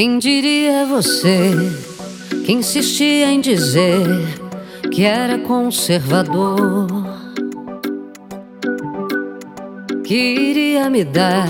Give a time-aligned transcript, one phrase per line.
[0.00, 1.50] Quem diria você
[2.46, 4.06] que insistia em dizer
[4.92, 6.86] que era conservador?
[10.04, 11.48] Que iria me dar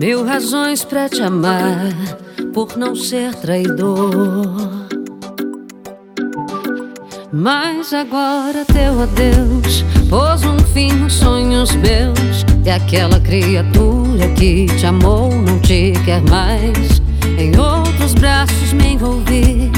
[0.00, 1.92] mil razões pra te amar
[2.54, 4.86] por não ser traidor.
[7.32, 12.44] Mas agora teu adeus pôs um fim nos sonhos meus.
[12.64, 17.02] E aquela criatura que te amou não te quer mais.
[17.38, 19.70] Em outros braços me envolvi.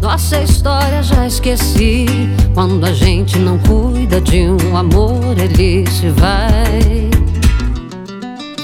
[0.00, 2.06] Nossa história já esqueci.
[2.54, 7.08] Quando a gente não cuida de um amor, ele se vai.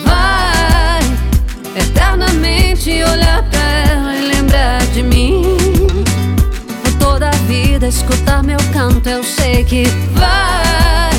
[0.04, 1.00] Vai
[1.80, 5.42] eternamente olhar pra ela e lembrar de mim.
[6.82, 11.10] Por toda a vida escutar meu canto, eu sei que vai.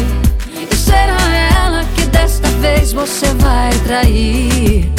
[0.70, 1.17] E será
[1.64, 4.98] ela que desta vez você vai trair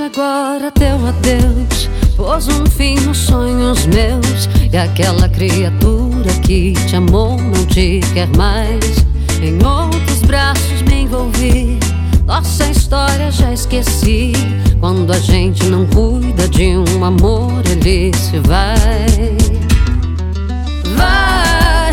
[0.00, 1.88] Agora teu adeus.
[2.16, 4.48] Pôs um fim nos sonhos meus.
[4.72, 9.04] E aquela criatura que te amou não te quer mais.
[9.42, 11.78] Em outros braços me envolvi.
[12.26, 14.32] Nossa história já esqueci.
[14.80, 19.36] Quando a gente não cuida de um amor ele se vai.
[20.96, 21.90] Vai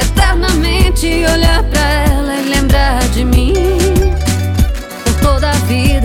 [0.00, 1.47] eternamente olhar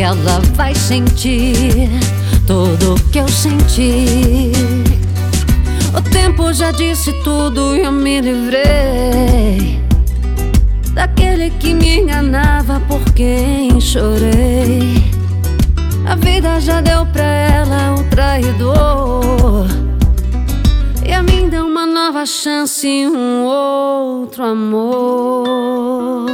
[0.00, 1.90] ela vai sentir
[2.46, 4.52] tudo que eu senti.
[5.96, 9.82] O tempo já disse tudo e eu me livrei
[10.92, 15.02] daquele que me enganava por quem chorei.
[16.06, 19.66] A vida já deu pra ela o traidor.
[21.06, 26.26] E a mim deu uma nova chance um outro amor.